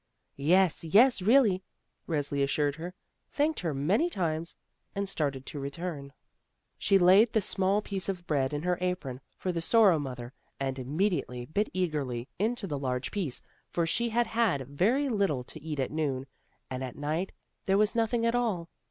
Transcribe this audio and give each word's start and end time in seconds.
"Yes, 0.35 0.83
yes, 0.83 1.21
really," 1.21 1.61
Resli 2.09 2.41
assured 2.43 2.77
her, 2.77 2.95
thanked 3.29 3.59
her 3.59 3.71
many 3.71 4.09
times, 4.09 4.55
and 4.95 5.07
started 5.07 5.45
to 5.45 5.59
return. 5.59 6.11
She 6.79 6.97
laid 6.97 7.33
26 7.33 7.33
THE 7.33 7.37
ROSE 7.37 7.43
CHILD 7.43 7.51
the 7.51 7.55
small 7.55 7.81
piece 7.83 8.09
of 8.09 8.25
bread 8.25 8.51
in 8.51 8.63
her 8.63 8.79
apron 8.81 9.21
for 9.37 9.51
the 9.51 9.61
Sorrow 9.61 9.99
mother, 9.99 10.33
and 10.59 10.79
immediately 10.79 11.45
bit 11.45 11.69
eagerly 11.71 12.27
into 12.39 12.65
the 12.65 12.79
larger 12.79 13.11
piece, 13.11 13.43
for 13.69 13.85
she 13.85 14.09
had 14.09 14.25
had 14.25 14.67
very 14.67 15.07
little 15.07 15.43
to 15.43 15.61
eat 15.61 15.79
at 15.79 15.91
noon, 15.91 16.25
and 16.67 16.83
at 16.83 16.95
night 16.95 17.31
there 17.65 17.77
was 17.77 17.93
nothing 17.93 18.25
at 18.25 18.33
all. 18.33 18.69